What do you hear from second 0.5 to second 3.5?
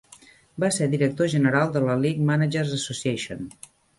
Va ser director general de la League Managers Association.